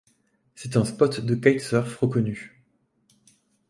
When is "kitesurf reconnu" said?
1.35-2.63